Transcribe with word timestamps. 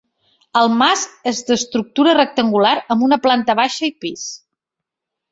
El 0.59 0.69
mas 0.77 1.01
és 1.31 1.41
d'estructura 1.49 2.15
rectangular 2.17 2.71
amb 2.95 3.17
planta 3.27 3.57
baixa 3.61 3.85
i 3.89 3.93
pis. 4.07 4.25